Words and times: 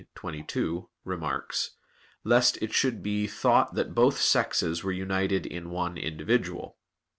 iii, 0.01 0.07
22) 0.15 0.89
remarks, 1.05 1.75
lest 2.23 2.57
it 2.59 2.73
should 2.73 3.03
be 3.03 3.27
thought 3.27 3.75
that 3.75 3.93
both 3.93 4.19
sexes 4.19 4.83
were 4.83 4.91
united 4.91 5.45
in 5.45 5.69
one 5.69 5.95
individual. 5.95 6.75